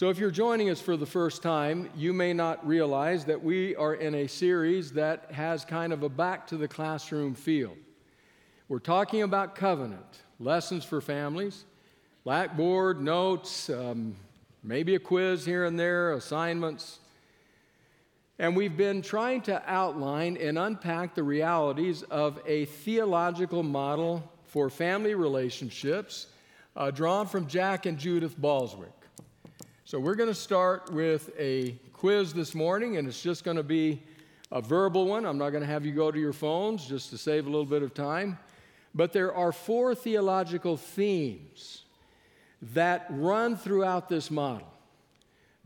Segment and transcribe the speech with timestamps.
[0.00, 3.76] So, if you're joining us for the first time, you may not realize that we
[3.76, 7.76] are in a series that has kind of a back to the classroom feel.
[8.70, 11.66] We're talking about covenant, lessons for families,
[12.24, 14.16] blackboard, notes, um,
[14.62, 16.98] maybe a quiz here and there, assignments.
[18.38, 24.70] And we've been trying to outline and unpack the realities of a theological model for
[24.70, 26.28] family relationships
[26.74, 28.99] uh, drawn from Jack and Judith Balswick.
[29.90, 33.64] So we're going to start with a quiz this morning, and it's just going to
[33.64, 34.00] be
[34.52, 35.24] a verbal one.
[35.26, 37.66] I'm not going to have you go to your phones just to save a little
[37.66, 38.38] bit of time.
[38.94, 41.82] But there are four theological themes
[42.62, 44.72] that run throughout this model.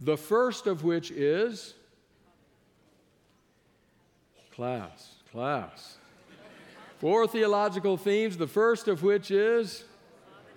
[0.00, 1.74] The first of which is
[4.56, 5.98] Class, class.
[6.98, 9.84] Four theological themes, the first of which is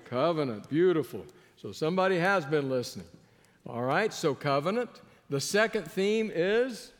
[0.06, 0.70] covenant.
[0.70, 1.26] Beautiful.
[1.62, 3.08] So somebody has been listening.
[3.68, 4.90] All right, so covenant.
[5.30, 6.92] The second theme is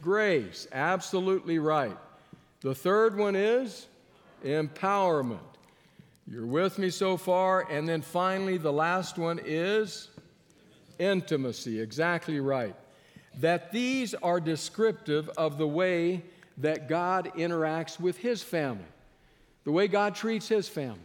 [0.00, 0.66] grace.
[0.72, 1.96] Absolutely right.
[2.62, 3.86] The third one is
[4.44, 5.38] empowerment.
[6.26, 7.70] You're with me so far.
[7.70, 10.08] And then finally, the last one is
[10.98, 11.80] intimacy.
[11.80, 12.74] Exactly right
[13.38, 16.22] that these are descriptive of the way
[16.58, 18.84] that God interacts with His family,
[19.64, 20.98] the way God treats His family.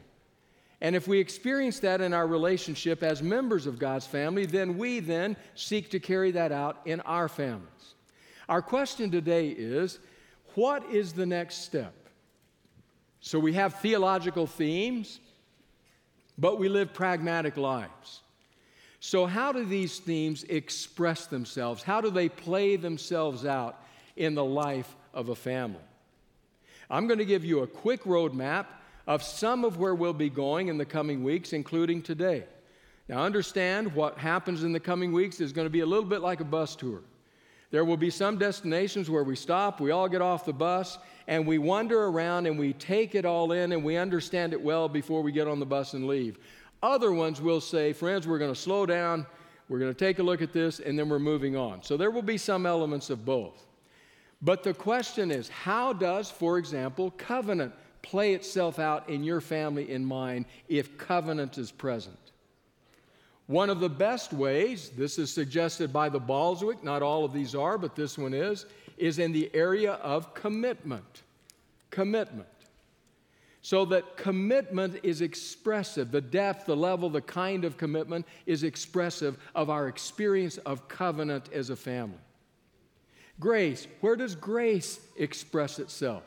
[0.86, 5.00] And if we experience that in our relationship as members of God's family, then we
[5.00, 7.96] then seek to carry that out in our families.
[8.48, 9.98] Our question today is
[10.54, 11.96] what is the next step?
[13.20, 15.22] So we have theological themes,
[16.38, 18.22] but we live pragmatic lives.
[19.00, 21.82] So, how do these themes express themselves?
[21.82, 23.84] How do they play themselves out
[24.16, 25.82] in the life of a family?
[26.92, 28.68] I'm going to give you a quick roadmap
[29.08, 32.46] of some of where we'll be going in the coming weeks, including today.
[33.08, 36.22] Now, understand what happens in the coming weeks is going to be a little bit
[36.22, 37.02] like a bus tour.
[37.70, 41.46] There will be some destinations where we stop, we all get off the bus, and
[41.46, 45.22] we wander around and we take it all in and we understand it well before
[45.22, 46.40] we get on the bus and leave.
[46.82, 49.26] Other ones will say, friends, we're going to slow down,
[49.70, 51.84] we're going to take a look at this, and then we're moving on.
[51.84, 53.66] So there will be some elements of both.
[54.42, 57.74] But the question is, how does, for example, covenant
[58.06, 62.20] play itself out in your family and mine if covenant is present?
[63.48, 67.56] One of the best ways, this is suggested by the Balswick, not all of these
[67.56, 68.68] are, but this one is,
[68.98, 71.24] is in the area of commitment.
[71.90, 72.48] Commitment.
[73.62, 76.12] So that commitment is expressive.
[76.12, 81.50] The depth, the level, the kind of commitment is expressive of our experience of covenant
[81.52, 82.20] as a family.
[83.40, 86.24] Grace, where does grace express itself?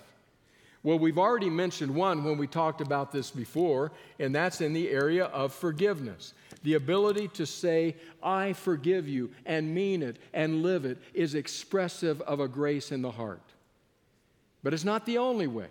[0.88, 4.88] Well, we've already mentioned one when we talked about this before, and that's in the
[4.88, 6.32] area of forgiveness.
[6.62, 12.22] The ability to say, I forgive you, and mean it and live it is expressive
[12.22, 13.42] of a grace in the heart.
[14.62, 15.66] But it's not the only way.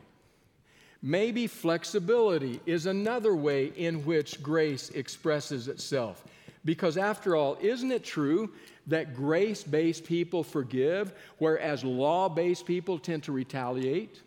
[1.01, 6.23] Maybe flexibility is another way in which grace expresses itself.
[6.63, 8.51] Because after all, isn't it true
[8.85, 14.21] that grace based people forgive, whereas law based people tend to retaliate?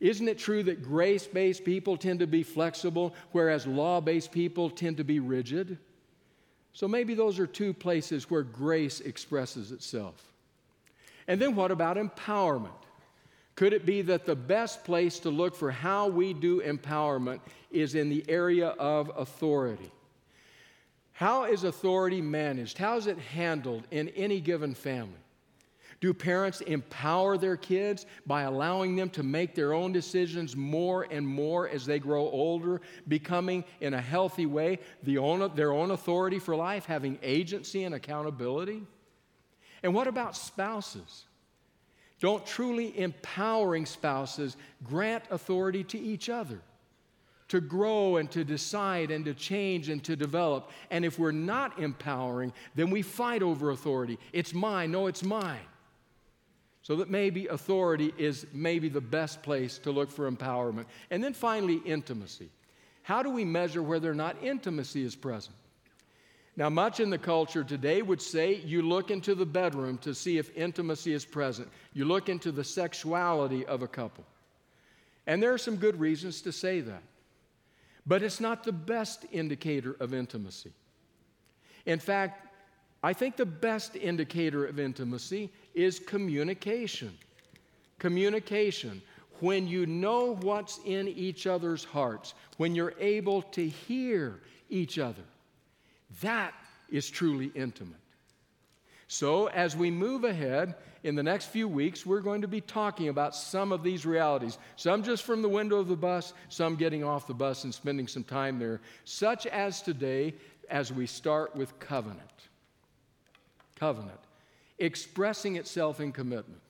[0.00, 4.68] Isn't it true that grace based people tend to be flexible, whereas law based people
[4.70, 5.78] tend to be rigid?
[6.72, 10.32] So maybe those are two places where grace expresses itself.
[11.28, 12.70] And then what about empowerment?
[13.54, 17.38] Could it be that the best place to look for how we do empowerment
[17.70, 19.92] is in the area of authority?
[21.12, 22.76] How is authority managed?
[22.76, 25.23] How is it handled in any given family?
[26.04, 31.26] Do parents empower their kids by allowing them to make their own decisions more and
[31.26, 36.38] more as they grow older, becoming in a healthy way the own, their own authority
[36.38, 38.82] for life, having agency and accountability?
[39.82, 41.24] And what about spouses?
[42.20, 46.60] don't truly empowering spouses grant authority to each other
[47.48, 50.70] to grow and to decide and to change and to develop.
[50.90, 54.18] And if we're not empowering, then we fight over authority.
[54.34, 55.64] It's mine, no, it's mine.
[56.84, 60.84] So that maybe authority is maybe the best place to look for empowerment.
[61.10, 62.50] And then finally, intimacy.
[63.02, 65.56] How do we measure whether or not intimacy is present?
[66.56, 70.36] Now, much in the culture today would say you look into the bedroom to see
[70.36, 71.68] if intimacy is present.
[71.94, 74.26] You look into the sexuality of a couple.
[75.26, 77.02] And there are some good reasons to say that.
[78.06, 80.72] But it's not the best indicator of intimacy.
[81.86, 82.46] In fact,
[83.02, 87.16] I think the best indicator of intimacy is communication.
[87.98, 89.02] Communication.
[89.40, 94.40] When you know what's in each other's hearts, when you're able to hear
[94.70, 95.24] each other
[96.22, 96.54] that
[96.90, 97.96] is truly intimate.
[99.08, 103.08] So, as we move ahead in the next few weeks, we're going to be talking
[103.08, 104.58] about some of these realities.
[104.76, 108.08] Some just from the window of the bus, some getting off the bus and spending
[108.08, 110.34] some time there, such as today
[110.70, 112.20] as we start with covenant.
[113.76, 114.20] Covenant,
[114.78, 116.60] expressing itself in commitment.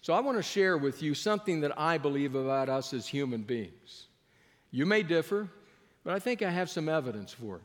[0.00, 3.42] So, I want to share with you something that I believe about us as human
[3.42, 4.06] beings.
[4.70, 5.48] You may differ,
[6.04, 7.62] but I think I have some evidence for it.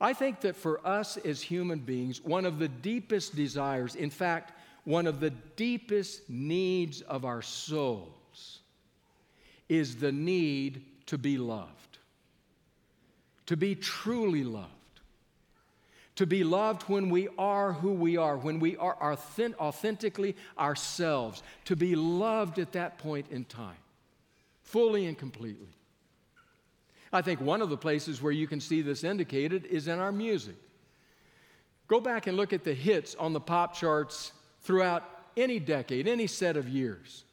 [0.00, 4.52] I think that for us as human beings, one of the deepest desires, in fact,
[4.84, 8.60] one of the deepest needs of our souls,
[9.68, 11.98] is the need to be loved,
[13.46, 14.68] to be truly loved,
[16.16, 21.74] to be loved when we are who we are, when we are authentically ourselves, to
[21.74, 23.76] be loved at that point in time,
[24.62, 25.68] fully and completely.
[27.12, 30.12] I think one of the places where you can see this indicated is in our
[30.12, 30.56] music.
[31.86, 34.32] Go back and look at the hits on the pop charts
[34.62, 37.24] throughout any decade, any set of years.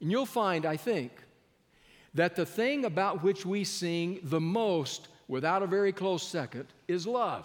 [0.00, 1.12] And you'll find, I think,
[2.14, 7.06] that the thing about which we sing the most without a very close second is
[7.06, 7.44] love.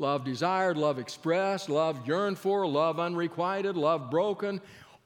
[0.00, 4.58] Love desired, love expressed, love yearned for, love unrequited, love broken,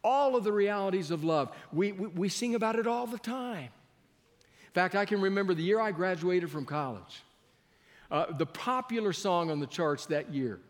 [0.04, 1.52] all of the realities of love.
[1.72, 5.64] We, we, we sing about it all the time In fact, I can remember the
[5.64, 7.22] year I graduated from college.
[8.08, 10.60] Uh, the popular song on the charts that year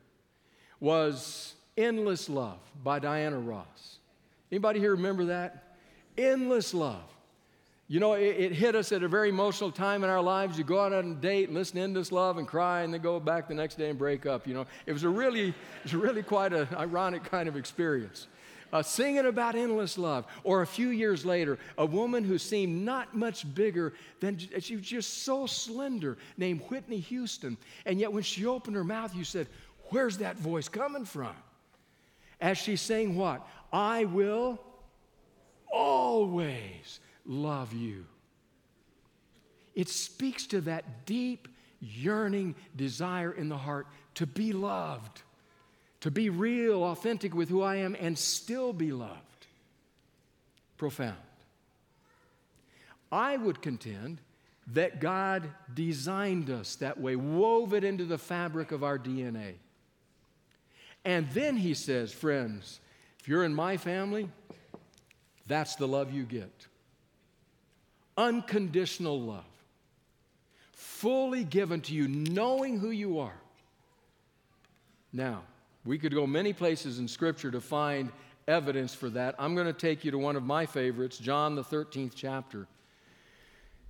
[0.80, 3.98] was Endless Love by Diana Ross.
[4.50, 5.76] Anybody here remember that?
[6.16, 7.04] Endless Love.
[7.86, 10.56] You know, it, it, hit us at a very emotional time in our lives.
[10.56, 13.02] You go out on a date and listen to Endless Love and cry and then
[13.02, 14.46] go back the next day and break up.
[14.46, 18.26] You know, it was a really, it was really quite an ironic kind of experience
[18.74, 20.26] uh, singing about endless love.
[20.42, 24.84] Or a few years later, a woman who seemed not much bigger than she was
[24.84, 27.56] just so slender, named Whitney Houston.
[27.86, 29.46] And yet, when she opened her mouth, you said,
[29.90, 31.34] Where's that voice coming from?
[32.40, 33.46] As she sang what?
[33.72, 34.58] I will
[35.70, 38.06] always love you.
[39.74, 41.48] It speaks to that deep,
[41.80, 45.22] yearning desire in the heart to be loved
[46.04, 49.46] to be real, authentic with who I am, and still be loved.
[50.76, 51.16] Profound.
[53.10, 54.20] I would contend
[54.74, 59.54] that God designed us that way, wove it into the fabric of our DNA.
[61.06, 62.80] And then he says, friends,
[63.18, 64.28] if you're in my family,
[65.46, 66.66] that's the love you get.
[68.16, 69.44] Unconditional love,
[70.72, 73.36] fully given to you, knowing who you are.
[75.12, 75.42] Now,
[75.84, 78.10] we could go many places in Scripture to find
[78.48, 79.34] evidence for that.
[79.38, 82.66] I'm going to take you to one of my favorites, John, the 13th chapter.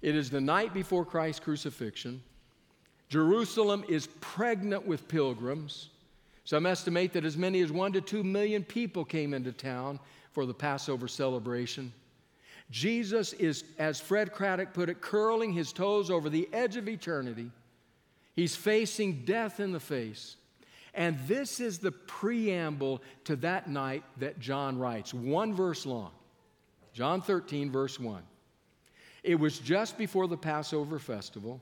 [0.02, 2.22] It is the night before Christ's crucifixion.
[3.08, 5.90] Jerusalem is pregnant with pilgrims.
[6.44, 9.98] Some estimate that as many as one to two million people came into town
[10.32, 11.92] for the Passover celebration.
[12.70, 17.50] Jesus is, as Fred Craddock put it, curling his toes over the edge of eternity.
[18.34, 20.36] He's facing death in the face.
[20.94, 26.12] And this is the preamble to that night that John writes, one verse long.
[26.92, 28.22] John 13, verse 1.
[29.24, 31.60] It was just before the Passover festival.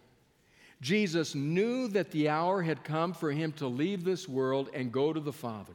[0.83, 5.13] Jesus knew that the hour had come for him to leave this world and go
[5.13, 5.73] to the Father.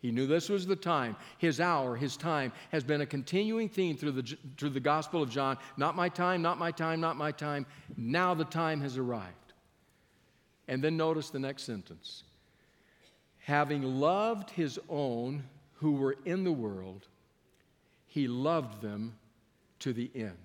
[0.00, 1.16] He knew this was the time.
[1.38, 5.30] His hour, his time, has been a continuing theme through the, through the Gospel of
[5.30, 5.58] John.
[5.76, 7.66] Not my time, not my time, not my time.
[7.96, 9.34] Now the time has arrived.
[10.68, 12.24] And then notice the next sentence
[13.48, 15.42] having loved his own
[15.76, 17.06] who were in the world,
[18.06, 19.16] he loved them
[19.78, 20.36] to the end.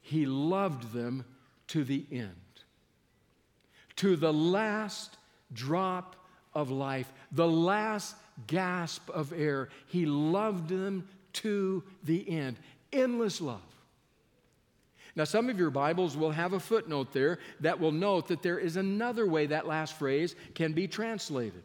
[0.00, 1.26] He loved them
[1.66, 2.32] to the end.
[3.96, 5.18] To the last
[5.52, 6.16] drop
[6.58, 8.16] of life, the last
[8.48, 9.68] gasp of air.
[9.86, 12.56] He loved them to the end.
[12.92, 13.60] Endless love.
[15.14, 18.58] Now, some of your Bibles will have a footnote there that will note that there
[18.58, 21.62] is another way that last phrase can be translated.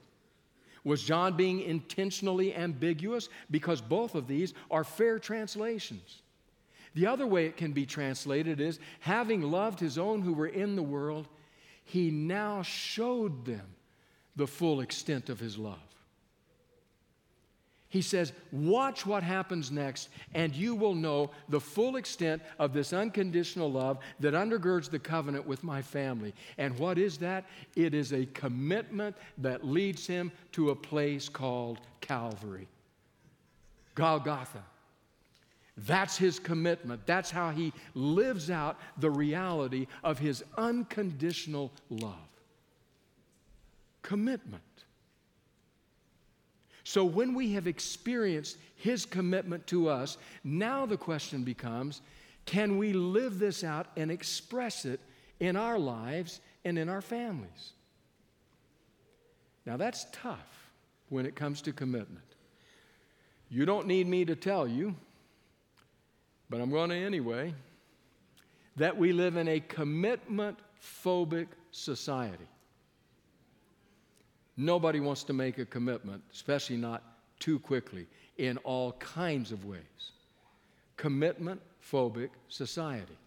[0.84, 3.30] Was John being intentionally ambiguous?
[3.50, 6.22] Because both of these are fair translations.
[6.94, 10.76] The other way it can be translated is having loved his own who were in
[10.76, 11.28] the world,
[11.84, 13.66] he now showed them
[14.36, 15.80] the full extent of his love.
[17.94, 22.92] He says, Watch what happens next, and you will know the full extent of this
[22.92, 26.34] unconditional love that undergirds the covenant with my family.
[26.58, 27.46] And what is that?
[27.76, 32.68] It is a commitment that leads him to a place called Calvary,
[33.94, 34.64] Golgotha.
[35.78, 37.06] That's his commitment.
[37.06, 42.33] That's how he lives out the reality of his unconditional love.
[44.04, 44.62] Commitment.
[46.84, 52.02] So when we have experienced His commitment to us, now the question becomes
[52.46, 55.00] can we live this out and express it
[55.40, 57.72] in our lives and in our families?
[59.66, 60.72] Now that's tough
[61.10, 62.26] when it comes to commitment.
[63.50, 64.96] You don't need me to tell you,
[66.50, 67.54] but I'm going to anyway,
[68.76, 72.48] that we live in a commitment phobic society.
[74.56, 77.04] Nobody wants to make a commitment, especially not
[77.40, 78.08] too quickly,
[78.38, 80.12] in all kinds of ways.
[80.98, 83.18] Commitment phobic society.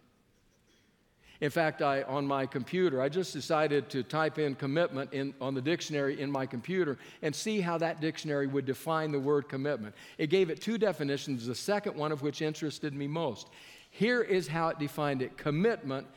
[1.39, 5.53] In fact, I, on my computer, I just decided to type in commitment in, on
[5.53, 9.93] the dictionary in my computer and see how that dictionary would define the word commitment.
[10.17, 13.49] It gave it two definitions, the second one of which interested me most.
[13.91, 16.07] Here is how it defined it commitment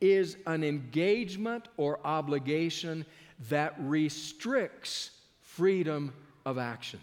[0.00, 3.04] is an engagement or obligation
[3.48, 5.10] that restricts
[5.40, 6.12] freedom
[6.44, 7.00] of action.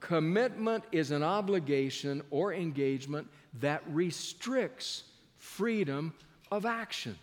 [0.00, 3.28] Commitment is an obligation or engagement
[3.60, 5.04] that restricts
[5.38, 6.12] freedom
[6.50, 7.16] of action.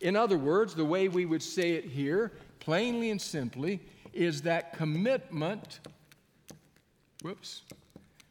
[0.00, 3.80] In other words, the way we would say it here, plainly and simply,
[4.12, 5.80] is that commitment,
[7.22, 7.62] whoops,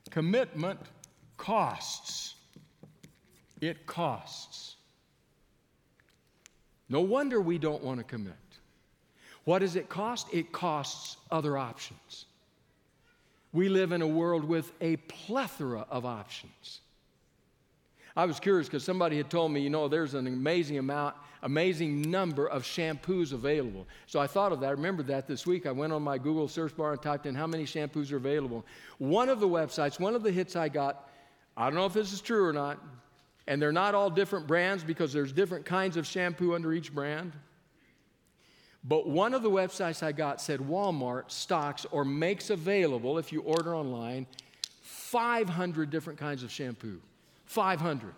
[0.10, 0.80] commitment
[1.38, 2.36] costs.
[3.62, 4.76] It costs.
[6.90, 8.34] No wonder we don't want to commit.
[9.44, 10.28] What does it cost?
[10.34, 12.26] It costs other options.
[13.54, 16.82] We live in a world with a plethora of options.
[18.16, 22.10] I was curious because somebody had told me, you know, there's an amazing amount, amazing
[22.10, 23.88] number of shampoos available.
[24.08, 24.68] So I thought of that.
[24.68, 25.66] I remember that this week.
[25.66, 28.66] I went on my Google search bar and typed in how many shampoos are available.
[28.98, 31.10] One of the websites, one of the hits I got,
[31.56, 32.80] I don't know if this is true or not,
[33.48, 37.34] and they're not all different brands because there's different kinds of shampoo under each brand.
[38.84, 43.42] But one of the websites I got said Walmart stocks or makes available, if you
[43.42, 44.28] order online,
[44.82, 47.02] 500 different kinds of shampoo.
[47.46, 48.14] 500.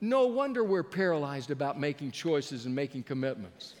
[0.00, 3.74] No wonder we're paralyzed about making choices and making commitments.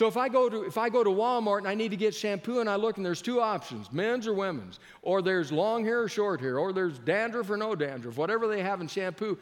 [0.00, 2.14] So if I go to if I go to Walmart and I need to get
[2.14, 6.00] shampoo and I look and there's two options, men's or women's, or there's long hair
[6.00, 9.36] or short hair, or there's dandruff or no dandruff, whatever they have in shampoo,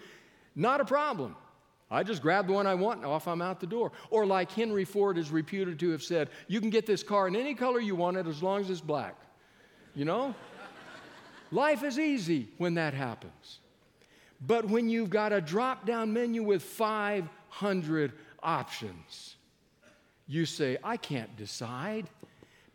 [0.56, 1.36] not a problem.
[1.92, 3.92] I just grab the one I want and off I'm out the door.
[4.10, 7.36] Or like Henry Ford is reputed to have said, you can get this car in
[7.36, 9.14] any color you want it as long as it's black.
[9.94, 10.34] You know?
[11.52, 13.60] Life is easy when that happens.
[14.44, 18.12] But when you've got a drop down menu with 500
[18.42, 19.36] options,
[20.28, 22.06] you say, I can't decide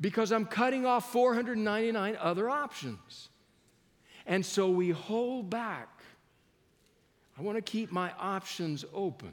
[0.02, 3.30] because I'm cutting off 499 other options.
[4.26, 5.90] And so we hold back.
[7.38, 9.32] I want to keep my options open.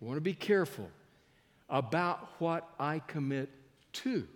[0.00, 0.88] I want to be careful
[1.68, 3.50] about what I commit
[3.94, 4.26] to.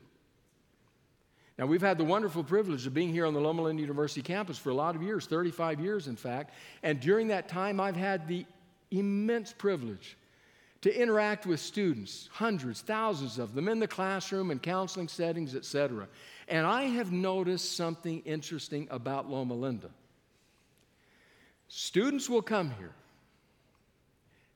[1.59, 4.57] Now, we've had the wonderful privilege of being here on the Loma Linda University campus
[4.57, 6.55] for a lot of years, 35 years, in fact.
[6.83, 8.47] And during that time, I've had the
[8.91, 10.17] immense privilege
[10.83, 16.09] to interact with students, hundreds, thousands of them in the classroom and counseling settings, etc.
[16.49, 19.91] And I have noticed something interesting about Loma Linda.
[21.69, 22.93] Students will come here.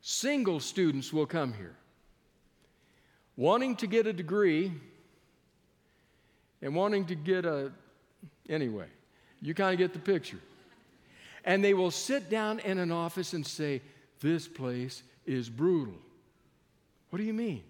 [0.00, 1.76] Single students will come here
[3.36, 4.72] wanting to get a degree
[6.62, 7.70] and wanting to get a,
[8.48, 8.86] anyway,
[9.40, 10.40] you kind of get the picture.
[11.44, 13.82] And they will sit down in an office and say,
[14.20, 15.94] This place is brutal.
[17.14, 17.62] What do you mean?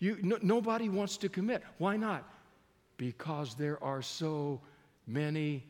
[0.00, 1.62] You, no, nobody wants to commit.
[1.78, 2.28] Why not?
[2.98, 4.60] Because there are so
[5.06, 5.64] many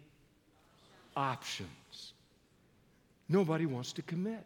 [1.16, 2.14] options.
[3.28, 4.44] Nobody wants to commit.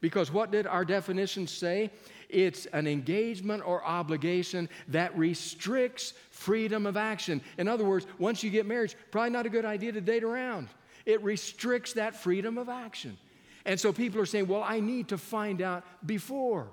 [0.00, 1.92] Because what did our definition say?
[2.28, 7.40] It's an engagement or obligation that restricts freedom of action.
[7.56, 10.66] In other words, once you get married, probably not a good idea to date around.
[11.04, 13.16] It restricts that freedom of action.
[13.64, 16.66] And so people are saying, well, I need to find out before.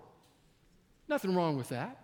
[1.13, 1.95] Nothing wrong with that.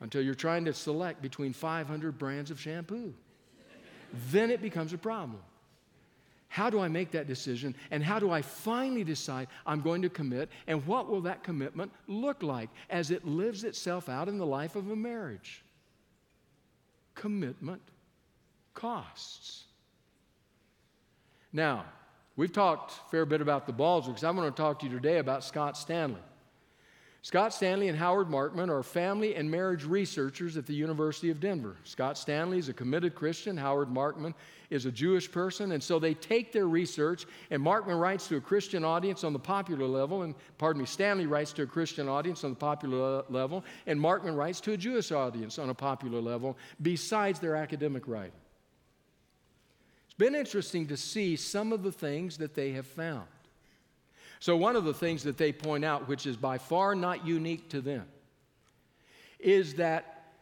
[0.00, 3.12] Until you're trying to select between 500 brands of shampoo.
[4.30, 5.38] then it becomes a problem.
[6.48, 7.74] How do I make that decision?
[7.90, 10.48] And how do I finally decide I'm going to commit?
[10.66, 14.74] And what will that commitment look like as it lives itself out in the life
[14.74, 15.62] of a marriage?
[17.14, 17.82] Commitment
[18.72, 19.64] costs.
[21.52, 21.84] Now,
[22.34, 24.24] we've talked a fair bit about the Balswicks.
[24.24, 26.22] I'm going to talk to you today about Scott Stanley.
[27.24, 31.76] Scott Stanley and Howard Markman are family and marriage researchers at the University of Denver.
[31.84, 33.56] Scott Stanley is a committed Christian.
[33.56, 34.34] Howard Markman
[34.70, 35.70] is a Jewish person.
[35.70, 39.38] And so they take their research, and Markman writes to a Christian audience on the
[39.38, 43.64] popular level, and pardon me, Stanley writes to a Christian audience on the popular level,
[43.86, 48.32] and Markman writes to a Jewish audience on a popular level, besides their academic writing.
[50.06, 53.28] It's been interesting to see some of the things that they have found.
[54.42, 57.68] So, one of the things that they point out, which is by far not unique
[57.68, 58.08] to them,
[59.38, 60.32] is that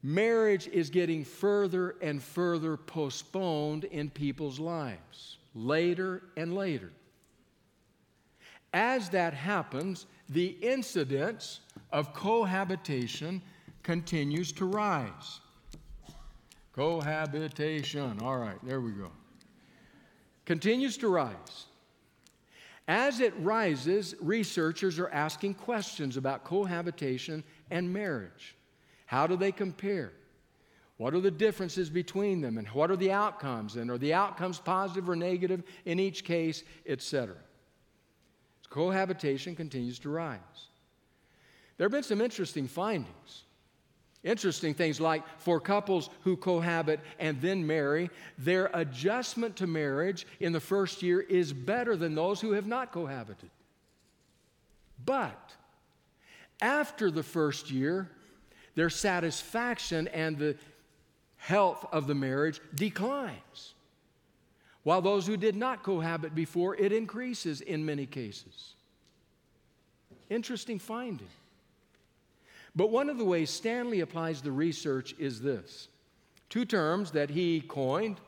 [0.00, 6.92] marriage is getting further and further postponed in people's lives, later and later.
[8.72, 13.42] As that happens, the incidence of cohabitation
[13.82, 15.40] continues to rise.
[16.74, 19.10] Cohabitation, all right, there we go.
[20.44, 21.66] Continues to rise.
[22.88, 28.56] As it rises, researchers are asking questions about cohabitation and marriage.
[29.06, 30.12] How do they compare?
[30.96, 33.76] What are the differences between them and what are the outcomes?
[33.76, 37.36] And are the outcomes positive or negative in each case, etc.?
[38.68, 40.38] Cohabitation continues to rise.
[41.76, 43.44] There have been some interesting findings.
[44.22, 50.52] Interesting things like for couples who cohabit and then marry, their adjustment to marriage in
[50.52, 53.50] the first year is better than those who have not cohabited.
[55.06, 55.54] But
[56.60, 58.10] after the first year,
[58.74, 60.56] their satisfaction and the
[61.38, 63.74] health of the marriage declines.
[64.82, 68.74] While those who did not cohabit before, it increases in many cases.
[70.28, 71.28] Interesting finding.
[72.74, 75.88] But one of the ways Stanley applies the research is this
[76.48, 78.20] two terms that he coined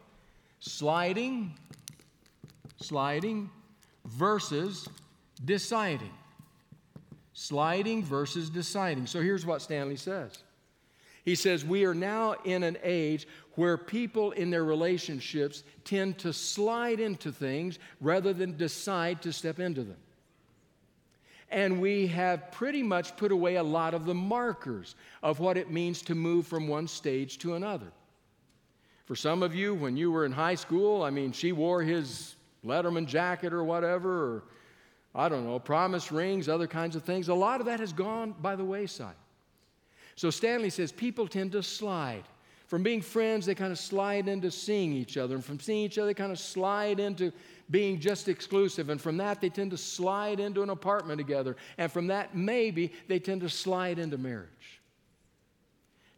[0.60, 1.54] sliding,
[2.76, 3.50] sliding
[4.04, 4.88] versus
[5.44, 6.12] deciding.
[7.34, 9.06] Sliding versus deciding.
[9.06, 10.42] So here's what Stanley says.
[11.24, 16.32] He says, We are now in an age where people in their relationships tend to
[16.32, 19.96] slide into things rather than decide to step into them
[21.52, 25.70] and we have pretty much put away a lot of the markers of what it
[25.70, 27.92] means to move from one stage to another.
[29.04, 32.36] For some of you, when you were in high school, I mean, she wore his
[32.64, 34.44] Letterman jacket or whatever, or
[35.14, 37.28] I don't know, promise rings, other kinds of things.
[37.28, 39.14] A lot of that has gone by the wayside.
[40.16, 42.24] So Stanley says people tend to slide.
[42.72, 45.34] From being friends, they kind of slide into seeing each other.
[45.34, 47.30] And from seeing each other, they kind of slide into
[47.70, 48.88] being just exclusive.
[48.88, 51.58] And from that, they tend to slide into an apartment together.
[51.76, 54.80] And from that, maybe they tend to slide into marriage.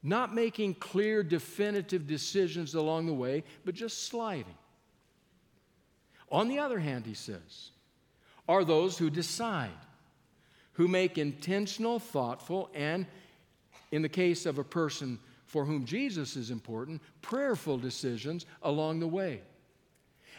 [0.01, 4.55] Not making clear, definitive decisions along the way, but just sliding.
[6.31, 7.73] On the other hand, he says,
[8.49, 9.71] are those who decide,
[10.75, 13.07] who make intentional, thoughtful, and
[13.91, 15.19] in the case of a person
[15.55, 19.41] for whom Jesus is important, prayerful decisions along the way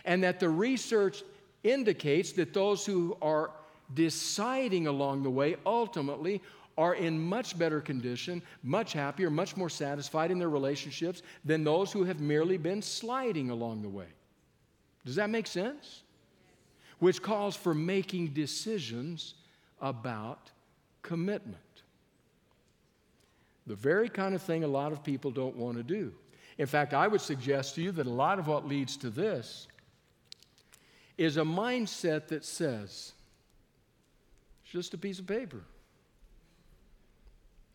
[0.04, 1.24] and that the research
[1.64, 3.52] indicates that those who are
[3.94, 6.42] deciding along the way ultimately
[6.78, 11.94] are in much better condition, much happier, much more satisfied in their relationships than those
[11.94, 14.10] who have merely been sliding along the way.
[15.06, 16.04] Does that make sense?
[17.00, 19.36] Which calls for making decisions
[19.80, 20.52] about
[21.02, 21.65] commitment.
[23.68, 26.14] The very kind of thing a lot of people don't want to do.
[26.58, 29.68] In fact, I would suggest to you that a lot of what leads to this
[31.18, 33.14] is a mindset that says,
[34.64, 35.64] it's just a piece of paper.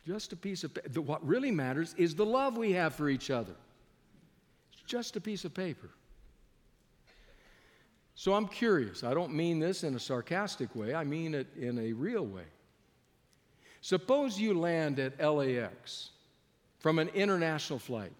[0.05, 1.01] Just a piece of paper.
[1.01, 3.53] What really matters is the love we have for each other.
[4.73, 5.89] It's just a piece of paper.
[8.15, 9.03] So I'm curious.
[9.03, 12.45] I don't mean this in a sarcastic way, I mean it in a real way.
[13.81, 16.11] Suppose you land at LAX
[16.79, 18.13] from an international flight.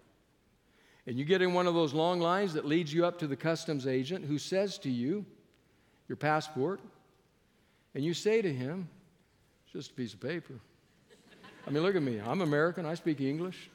[1.06, 3.36] And you get in one of those long lines that leads you up to the
[3.36, 5.24] customs agent who says to you,
[6.08, 6.80] Your passport,
[7.94, 8.88] and you say to him,
[9.64, 10.54] it's just a piece of paper.
[11.66, 12.20] I mean, look at me.
[12.20, 12.86] I'm American.
[12.86, 13.70] I speak English.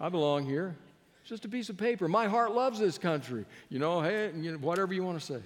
[0.00, 0.76] I belong here.
[1.20, 2.08] It's just a piece of paper.
[2.08, 3.44] My heart loves this country.
[3.68, 5.40] You know, hey, whatever you want to say.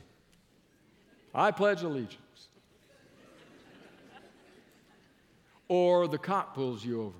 [1.35, 2.17] I pledge allegiance.
[5.71, 7.17] Or the cop pulls you over.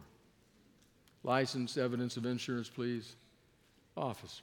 [1.23, 3.15] License, evidence of insurance, please.
[3.97, 4.43] Officer.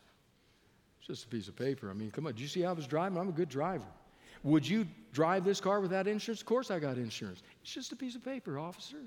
[1.00, 1.90] It's just a piece of paper.
[1.90, 2.34] I mean, come on.
[2.34, 3.18] Do you see how I was driving?
[3.18, 3.84] I'm a good driver.
[4.44, 6.40] Would you drive this car without insurance?
[6.40, 7.44] Of course I got insurance.
[7.62, 8.98] It's just a piece of paper, officer.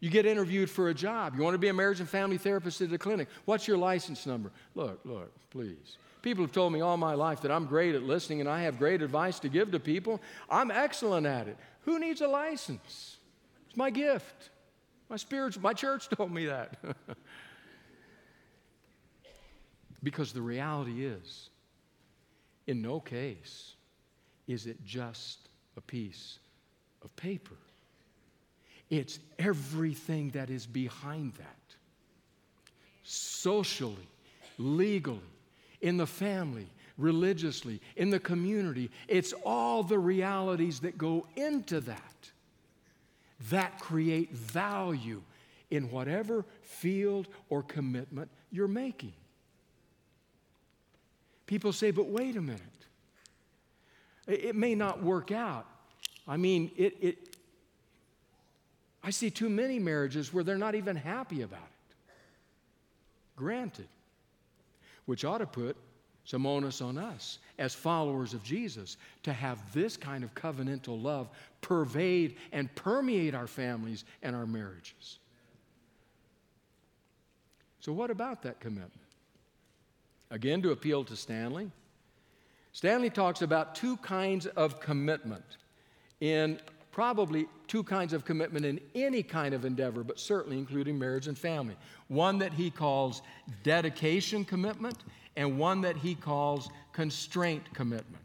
[0.00, 1.34] You get interviewed for a job.
[1.36, 3.28] You want to be a marriage and family therapist at a clinic.
[3.44, 4.50] What's your license number?
[4.74, 5.98] Look, look, please.
[6.24, 8.78] People have told me all my life that I'm great at listening and I have
[8.78, 10.22] great advice to give to people.
[10.48, 11.58] I'm excellent at it.
[11.82, 13.18] Who needs a license?
[13.68, 14.48] It's my gift.
[15.10, 16.78] My spiritual, my church told me that.
[20.02, 21.50] because the reality is,
[22.66, 23.74] in no case
[24.46, 26.38] is it just a piece
[27.02, 27.58] of paper.
[28.88, 31.74] It's everything that is behind that.
[33.02, 34.08] Socially,
[34.56, 35.20] legally,
[35.84, 36.66] in the family,
[36.96, 38.90] religiously, in the community.
[39.06, 42.00] It's all the realities that go into that
[43.50, 45.20] that create value
[45.70, 49.12] in whatever field or commitment you're making.
[51.44, 52.62] People say, but wait a minute.
[54.26, 55.66] It may not work out.
[56.26, 57.36] I mean, it, it,
[59.02, 61.94] I see too many marriages where they're not even happy about it.
[63.36, 63.88] Granted,
[65.06, 65.76] which ought to put
[66.24, 71.28] some onus on us as followers of Jesus to have this kind of covenantal love
[71.60, 75.18] pervade and permeate our families and our marriages.
[77.80, 78.92] So, what about that commitment?
[80.30, 81.70] Again, to appeal to Stanley.
[82.72, 85.44] Stanley talks about two kinds of commitment
[86.20, 86.58] in
[86.94, 91.36] probably two kinds of commitment in any kind of endeavor, but certainly including marriage and
[91.36, 91.74] family.
[92.06, 93.20] One that he calls
[93.64, 94.98] dedication commitment,
[95.34, 98.22] and one that he calls constraint commitment.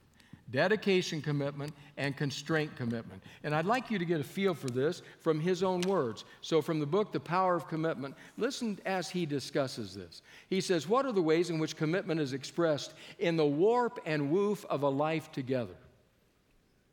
[0.52, 3.24] Dedication commitment and constraint commitment.
[3.44, 6.24] And I'd like you to get a feel for this from his own words.
[6.42, 10.22] So, from the book, The Power of Commitment, listen as he discusses this.
[10.48, 14.30] He says, What are the ways in which commitment is expressed in the warp and
[14.30, 15.76] woof of a life together?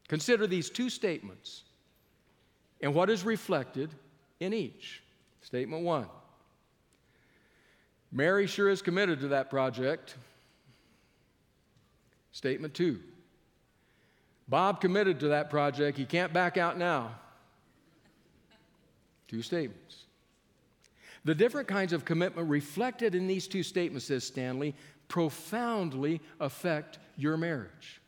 [0.09, 1.65] Consider these two statements
[2.81, 3.91] and what is reflected
[4.41, 5.03] in each.
[5.43, 6.07] Statement one
[8.13, 10.17] Mary sure is committed to that project.
[12.33, 13.01] Statement two
[14.49, 15.99] Bob committed to that project.
[15.99, 17.13] He can't back out now.
[19.29, 20.05] Two statements.
[21.25, 24.77] The different kinds of commitment reflected in these two statements, says Stanley,
[25.09, 28.01] profoundly affect your marriage.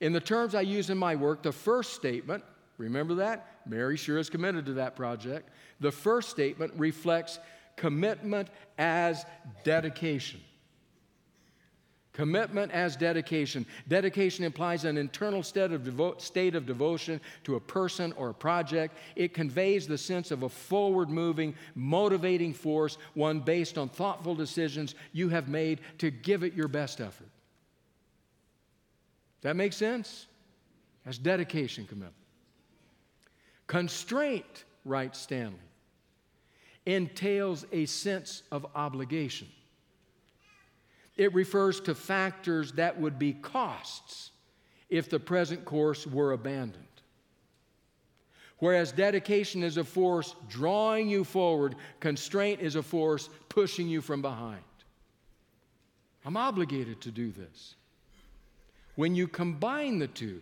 [0.00, 2.44] In the terms I use in my work, the first statement,
[2.78, 3.60] remember that?
[3.66, 5.50] Mary sure is committed to that project.
[5.80, 7.38] The first statement reflects
[7.76, 9.24] commitment as
[9.64, 10.40] dedication.
[12.14, 13.66] Commitment as dedication.
[13.88, 18.34] Dedication implies an internal state of, devo- state of devotion to a person or a
[18.34, 18.96] project.
[19.16, 24.94] It conveys the sense of a forward moving, motivating force, one based on thoughtful decisions
[25.12, 27.26] you have made to give it your best effort.
[29.42, 30.26] That makes sense?
[31.04, 32.23] That's dedication commitment.
[33.66, 35.58] Constraint, writes Stanley,
[36.86, 39.48] entails a sense of obligation.
[41.16, 44.30] It refers to factors that would be costs
[44.90, 46.84] if the present course were abandoned.
[48.58, 54.22] Whereas dedication is a force drawing you forward, constraint is a force pushing you from
[54.22, 54.62] behind.
[56.24, 57.74] I'm obligated to do this.
[58.94, 60.40] When you combine the two,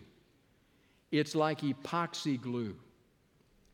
[1.11, 2.75] it's like epoxy glue.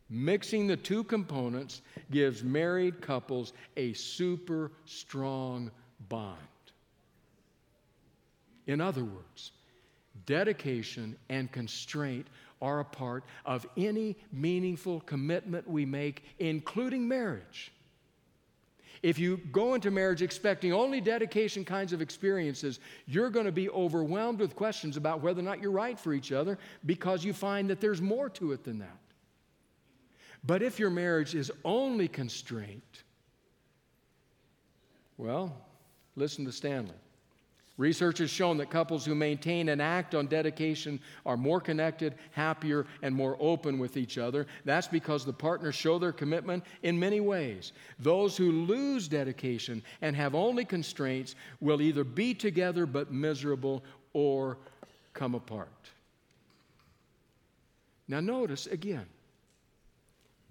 [0.09, 5.69] Mixing the two components gives married couples a super strong
[6.09, 6.37] bond.
[8.65, 9.51] In other words,
[10.25, 12.27] dedication and constraint
[12.61, 17.71] are a part of any meaningful commitment we make, including marriage.
[19.01, 23.69] If you go into marriage expecting only dedication kinds of experiences, you're going to be
[23.69, 27.69] overwhelmed with questions about whether or not you're right for each other because you find
[27.69, 28.97] that there's more to it than that.
[30.43, 33.03] But if your marriage is only constraint,
[35.17, 35.55] well,
[36.15, 36.95] listen to Stanley.
[37.79, 42.85] Research has shown that couples who maintain and act on dedication are more connected, happier,
[43.01, 44.47] and more open with each other.
[44.65, 47.71] That's because the partners show their commitment in many ways.
[47.97, 54.57] Those who lose dedication and have only constraints will either be together but miserable or
[55.13, 55.89] come apart.
[58.09, 59.05] Now, notice again,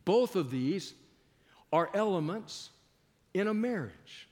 [0.08, 0.94] both of these
[1.70, 2.70] are elements
[3.34, 4.26] in a marriage.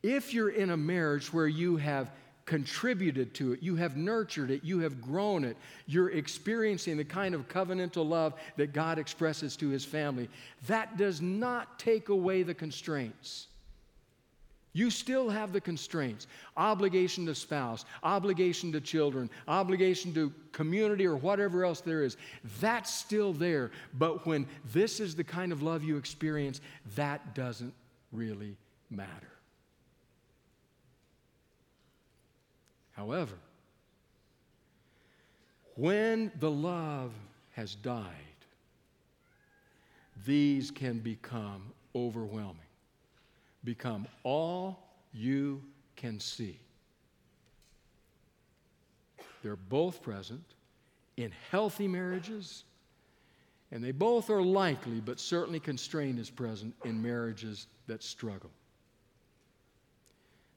[0.00, 2.12] If you're in a marriage where you have
[2.44, 7.34] contributed to it, you have nurtured it, you have grown it, you're experiencing the kind
[7.34, 10.28] of covenantal love that God expresses to his family,
[10.68, 13.47] that does not take away the constraints.
[14.78, 21.16] You still have the constraints obligation to spouse, obligation to children, obligation to community, or
[21.16, 22.16] whatever else there is.
[22.60, 23.72] That's still there.
[23.94, 26.60] But when this is the kind of love you experience,
[26.94, 27.74] that doesn't
[28.12, 28.56] really
[28.88, 29.32] matter.
[32.92, 33.34] However,
[35.74, 37.10] when the love
[37.50, 38.06] has died,
[40.24, 42.67] these can become overwhelming,
[43.68, 44.78] become all
[45.12, 45.62] you
[45.94, 46.58] can see.
[49.42, 50.42] They're both present
[51.18, 52.64] in healthy marriages,
[53.70, 58.50] and they both are likely, but certainly constrained, is present in marriages that struggle.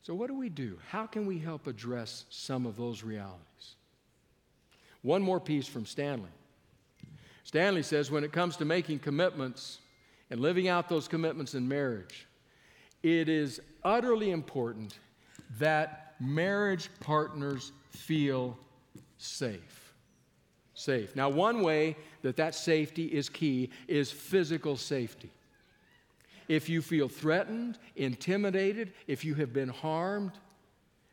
[0.04, 0.80] So, what do we do?
[0.88, 3.76] How can we help address some of those realities?
[5.02, 6.32] One more piece from Stanley.
[7.43, 9.80] Stanley says when it comes to making commitments
[10.30, 12.26] and living out those commitments in marriage,
[13.03, 14.97] it is utterly important
[15.59, 18.57] that marriage partners feel
[19.17, 19.93] safe.
[20.73, 21.15] Safe.
[21.15, 25.31] Now, one way that that safety is key is physical safety
[26.51, 30.33] if you feel threatened, intimidated, if you have been harmed,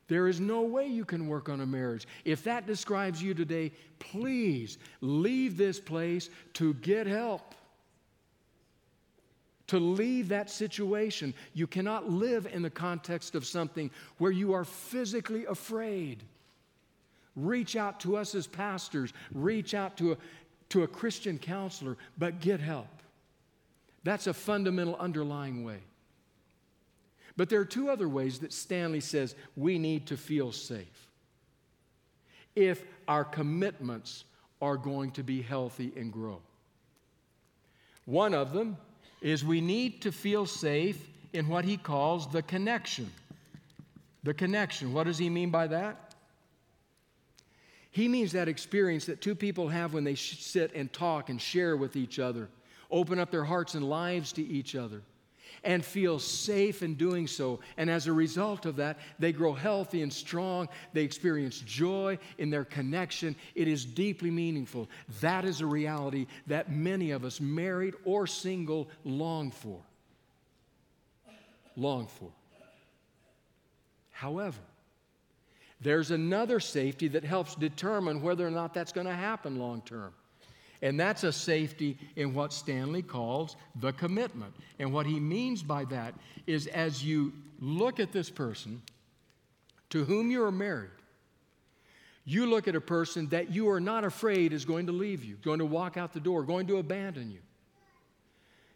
[0.09, 2.09] there is no way you can work on a marriage.
[2.25, 3.71] If that describes you today,
[4.01, 7.55] please leave this place to get help.
[9.69, 11.35] To leave that situation.
[11.55, 16.23] You cannot live in the context of something where you are physically afraid.
[17.37, 20.17] Reach out to us as pastors, reach out to a,
[20.71, 22.89] to a Christian counselor, but get help.
[24.05, 25.81] That's a fundamental underlying way.
[27.37, 31.09] But there are two other ways that Stanley says we need to feel safe
[32.57, 34.25] if our commitments
[34.61, 36.41] are going to be healthy and grow.
[38.07, 38.77] One of them
[39.21, 43.11] is we need to feel safe in what he calls the connection.
[44.23, 44.93] The connection.
[44.93, 46.15] What does he mean by that?
[47.91, 51.77] He means that experience that two people have when they sit and talk and share
[51.77, 52.49] with each other
[52.91, 55.03] open up their hearts and lives to each other,
[55.65, 57.61] and feel safe in doing so.
[57.77, 60.69] And as a result of that, they grow healthy and strong.
[60.93, 63.37] They experience joy in their connection.
[63.55, 64.89] It is deeply meaningful.
[65.21, 69.81] That is a reality that many of us, married or single, long for.
[71.77, 72.31] Long for.
[74.11, 74.59] However,
[75.81, 80.13] there's another safety that helps determine whether or not that's going to happen long term.
[80.81, 84.55] And that's a safety in what Stanley calls the commitment.
[84.79, 86.15] And what he means by that
[86.47, 88.81] is as you look at this person
[89.91, 90.91] to whom you are married,
[92.25, 95.37] you look at a person that you are not afraid is going to leave you,
[95.37, 97.41] going to walk out the door, going to abandon you.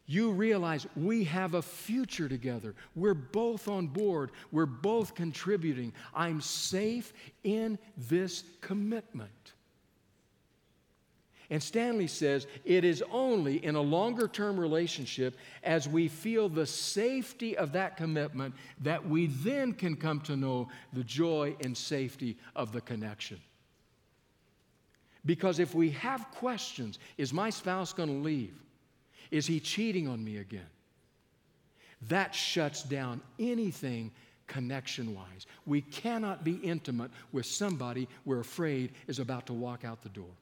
[0.07, 2.75] You realize we have a future together.
[2.97, 4.31] We're both on board.
[4.51, 5.93] We're both contributing.
[6.15, 7.13] I'm safe
[7.45, 9.31] in this commitment.
[11.53, 16.65] And Stanley says it is only in a longer term relationship as we feel the
[16.65, 22.39] safety of that commitment that we then can come to know the joy and safety
[22.57, 23.39] of the connection.
[25.27, 28.55] Because if we have questions, is my spouse going to leave?
[29.31, 30.71] Is he cheating on me again?
[32.09, 34.11] That shuts down anything
[34.47, 35.47] connection wise.
[35.67, 40.33] We cannot be intimate with somebody we're afraid is about to walk out the door.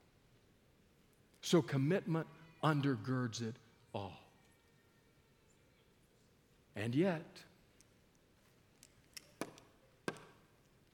[1.42, 2.26] So commitment
[2.62, 3.54] undergirds it
[3.94, 4.12] all.
[6.76, 7.24] And yet,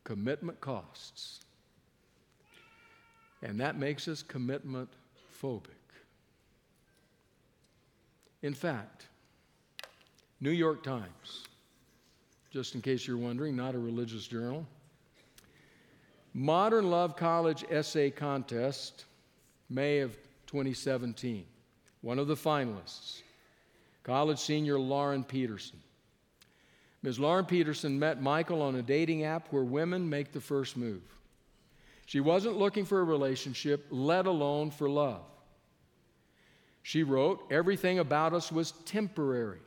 [0.04, 1.40] commitment costs.
[3.42, 4.88] And that makes us commitment
[5.42, 5.70] phobic.
[8.42, 9.06] In fact,
[10.40, 11.44] New York Times,
[12.50, 14.66] just in case you're wondering, not a religious journal,
[16.32, 19.06] Modern Love College Essay Contest,
[19.68, 21.44] May of 2017.
[22.00, 23.22] One of the finalists,
[24.04, 25.80] college senior Lauren Peterson.
[27.02, 27.20] Ms.
[27.20, 31.02] Lauren Peterson met Michael on a dating app where women make the first move.
[32.06, 35.22] She wasn't looking for a relationship, let alone for love.
[36.82, 39.58] She wrote, Everything about us was temporary.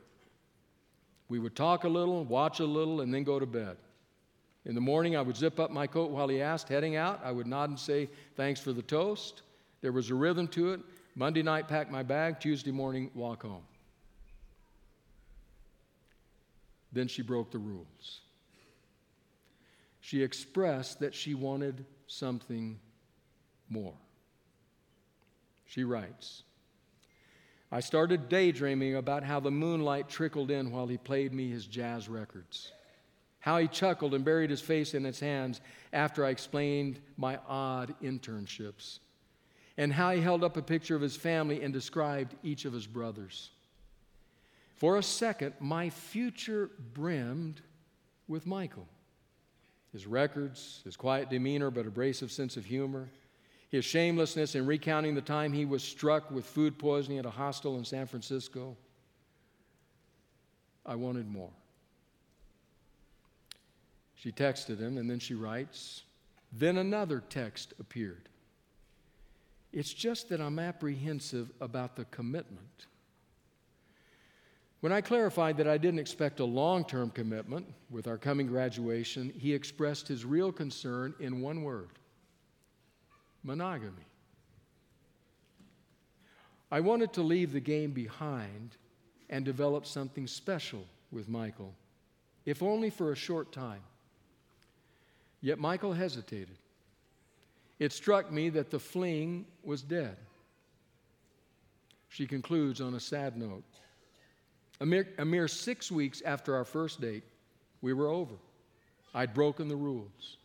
[1.28, 3.76] We would talk a little, watch a little, and then go to bed.
[4.64, 6.68] In the morning, I would zip up my coat while he asked.
[6.68, 9.42] Heading out, I would nod and say, Thanks for the toast.
[9.82, 10.80] There was a rhythm to it.
[11.14, 12.40] Monday night, pack my bag.
[12.40, 13.64] Tuesday morning, walk home.
[16.92, 18.20] Then she broke the rules.
[20.00, 22.78] She expressed that she wanted something
[23.68, 23.94] more.
[25.66, 26.42] She writes,
[27.70, 32.08] I started daydreaming about how the moonlight trickled in while he played me his jazz
[32.08, 32.72] records,
[33.38, 35.60] how he chuckled and buried his face in his hands
[35.92, 38.98] after I explained my odd internships,
[39.80, 42.86] and how he held up a picture of his family and described each of his
[42.86, 43.48] brothers.
[44.76, 47.62] For a second, my future brimmed
[48.28, 48.86] with Michael.
[49.90, 53.08] His records, his quiet demeanor but abrasive sense of humor,
[53.70, 57.78] his shamelessness in recounting the time he was struck with food poisoning at a hostel
[57.78, 58.76] in San Francisco.
[60.84, 61.52] I wanted more.
[64.14, 66.02] She texted him, and then she writes,
[66.52, 68.29] Then another text appeared.
[69.72, 72.86] It's just that I'm apprehensive about the commitment.
[74.80, 79.30] When I clarified that I didn't expect a long term commitment with our coming graduation,
[79.36, 81.90] he expressed his real concern in one word
[83.42, 84.06] monogamy.
[86.70, 88.76] I wanted to leave the game behind
[89.28, 91.74] and develop something special with Michael,
[92.44, 93.80] if only for a short time.
[95.40, 96.56] Yet Michael hesitated.
[97.80, 100.16] It struck me that the fling was dead.
[102.10, 103.64] She concludes on a sad note.
[104.80, 107.24] A mere, a mere six weeks after our first date,
[107.80, 108.34] we were over.
[109.14, 110.36] I'd broken the rules.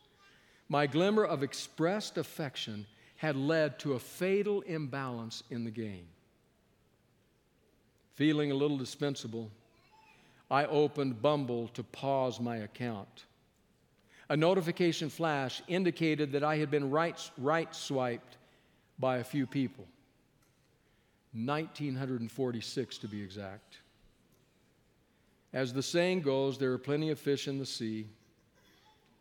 [0.69, 2.85] My glimmer of expressed affection
[3.17, 6.07] had led to a fatal imbalance in the game.
[8.13, 9.51] Feeling a little dispensable,
[10.49, 13.25] I opened Bumble to pause my account.
[14.29, 18.37] A notification flash indicated that I had been right, right swiped
[18.97, 19.85] by a few people.
[21.33, 23.77] 1946 to be exact.
[25.53, 28.07] As the saying goes, there are plenty of fish in the sea,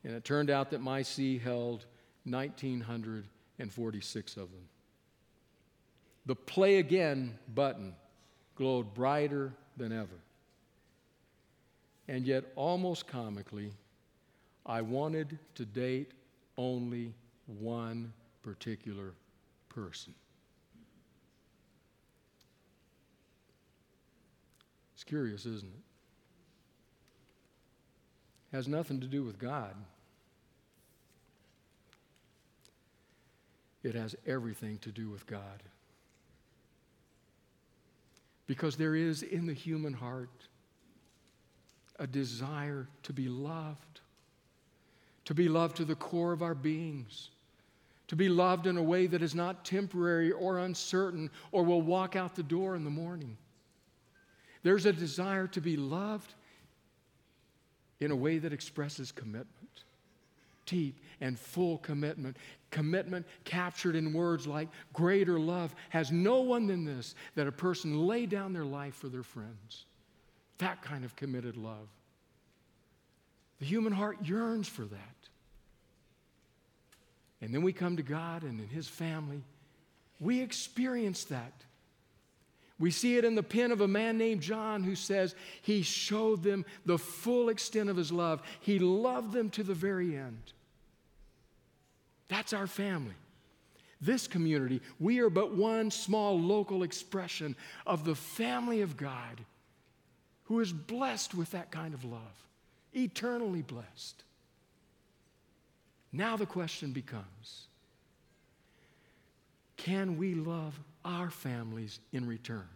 [0.05, 1.87] and it turned out that my sea held
[2.25, 4.69] 1,946 of them.
[6.27, 7.95] The play again button
[8.57, 10.19] glowed brighter than ever.
[12.09, 13.71] And yet, almost comically,
[14.67, 16.13] I wanted to date
[16.57, 17.15] only
[17.47, 19.13] one particular
[19.69, 20.15] person.
[24.95, 25.85] It's curious, isn't it?
[28.55, 29.75] has nothing to do with God.
[33.83, 35.63] It has everything to do with God.
[38.47, 40.31] Because there is in the human heart
[41.99, 44.01] a desire to be loved,
[45.25, 47.31] to be loved to the core of our beings,
[48.09, 52.17] to be loved in a way that is not temporary or uncertain or will walk
[52.17, 53.37] out the door in the morning.
[54.63, 56.35] There's a desire to be loved
[58.01, 59.85] in a way that expresses commitment.
[60.67, 62.37] Deep and full commitment.
[62.71, 68.07] Commitment captured in words like greater love has no one than this that a person
[68.07, 69.85] lay down their life for their friends.
[70.59, 71.89] That kind of committed love.
[73.61, 74.99] The human heart yearns for that.
[77.41, 79.43] And then we come to God and in His family,
[80.21, 81.53] we experience that.
[82.79, 86.43] We see it in the pen of a man named John who says he showed
[86.43, 88.43] them the full extent of his love.
[88.61, 90.53] He loved them to the very end.
[92.29, 93.15] That's our family.
[94.01, 99.41] This community, we are but one small local expression of the family of God
[100.45, 102.21] who is blessed with that kind of love,
[102.95, 104.23] eternally blessed.
[106.13, 107.67] Now the question becomes
[109.77, 112.69] can we love our families in return.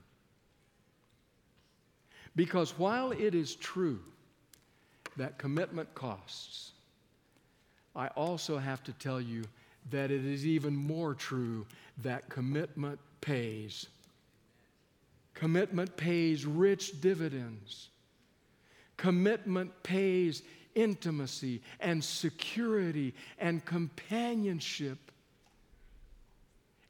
[2.36, 4.00] Because while it is true
[5.16, 6.72] that commitment costs,
[7.96, 9.44] I also have to tell you
[9.90, 11.66] that it is even more true
[12.02, 13.86] that commitment pays.
[15.34, 17.88] Commitment pays rich dividends.
[18.98, 20.42] Commitment pays
[20.74, 24.98] intimacy and security and companionship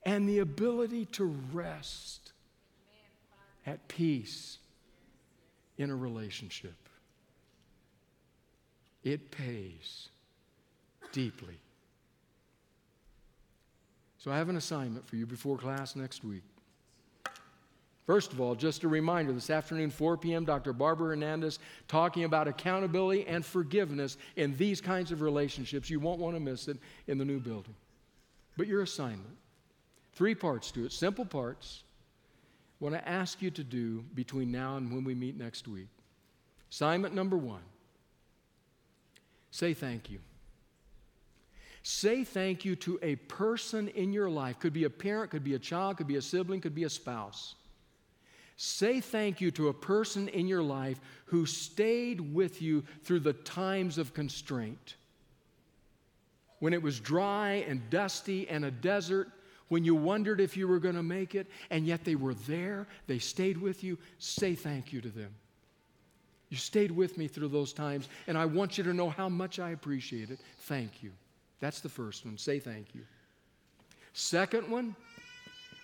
[0.05, 2.33] and the ability to rest
[3.67, 4.59] at peace
[5.77, 6.75] in a relationship.
[9.05, 10.09] It pays
[11.13, 11.59] deeply.
[14.19, 16.43] So I have an assignment for you before class next week.
[18.09, 20.73] First of all, just a reminder this afternoon, 4 p.m., Dr.
[20.73, 25.91] Barbara Hernandez talking about accountability and forgiveness in these kinds of relationships.
[25.91, 27.75] You won't want to miss it in the new building.
[28.57, 29.37] But your assignment,
[30.15, 31.83] three parts to it, simple parts.
[32.81, 35.89] I want to ask you to do between now and when we meet next week.
[36.71, 37.61] Assignment number one
[39.51, 40.21] say thank you.
[41.83, 44.59] Say thank you to a person in your life.
[44.61, 46.91] Could be a parent, could be a child, could be a sibling, could be a
[46.91, 47.55] spouse
[48.61, 53.33] Say thank you to a person in your life who stayed with you through the
[53.33, 54.97] times of constraint.
[56.59, 59.31] When it was dry and dusty and a desert,
[59.69, 62.89] when you wondered if you were going to make it, and yet they were there,
[63.07, 65.31] they stayed with you, say thank you to them.
[66.49, 69.61] You stayed with me through those times, and I want you to know how much
[69.61, 70.41] I appreciate it.
[70.63, 71.13] Thank you.
[71.61, 72.37] That's the first one.
[72.37, 73.03] Say thank you.
[74.15, 74.97] Second one,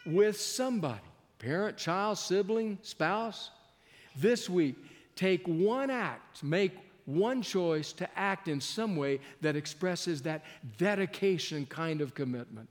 [0.06, 0.98] with somebody
[1.44, 3.50] parent, child, sibling, spouse.
[4.16, 4.76] This week,
[5.14, 6.72] take one act, make
[7.04, 10.42] one choice to act in some way that expresses that
[10.78, 12.68] dedication kind of commitment.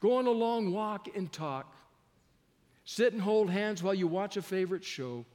[0.00, 1.74] Go on a long walk and talk.
[2.86, 5.26] Sit and hold hands while you watch a favorite show.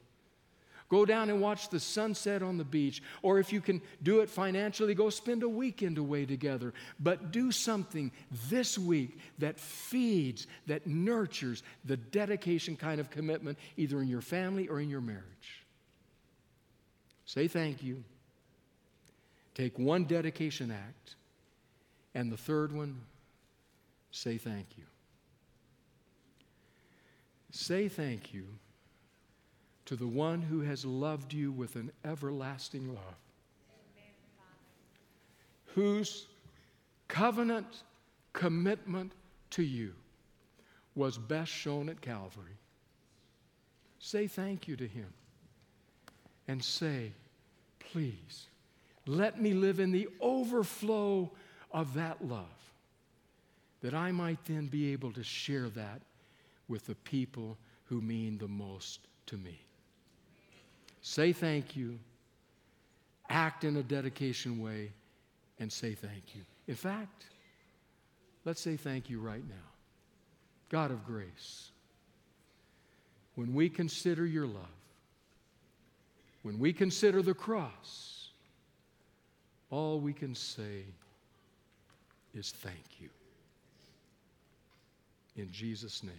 [0.88, 3.01] Go down and watch the sunset on the beach.
[3.23, 6.73] Or if you can do it financially, go spend a weekend away together.
[6.99, 8.11] But do something
[8.49, 14.67] this week that feeds, that nurtures the dedication kind of commitment, either in your family
[14.67, 15.65] or in your marriage.
[17.25, 18.03] Say thank you.
[19.55, 21.15] Take one dedication act.
[22.13, 23.01] And the third one,
[24.11, 24.83] say thank you.
[27.51, 28.45] Say thank you
[29.86, 33.19] to the one who has loved you with an everlasting love,
[35.65, 36.27] whose
[37.07, 37.83] covenant
[38.33, 39.11] commitment
[39.51, 39.93] to you
[40.95, 42.57] was best shown at Calvary.
[43.99, 45.13] Say thank you to him
[46.47, 47.11] and say,
[47.79, 48.47] please,
[49.05, 51.31] let me live in the overflow
[51.71, 52.45] of that love,
[53.81, 56.01] that I might then be able to share that
[56.67, 59.64] with the people who mean the most to me
[61.06, 61.99] say thank you,
[63.30, 64.91] act in a dedication way,
[65.60, 66.41] and say thank you.
[66.68, 67.26] In fact,
[68.43, 69.70] let's say thank you right now.
[70.70, 71.70] God of grace,
[73.36, 74.66] when we consider your love,
[76.41, 78.30] when we consider the cross,
[79.70, 80.86] all we can say
[82.34, 83.10] is thank you.
[85.36, 86.14] In Jesus' name,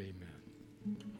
[0.00, 1.19] amen.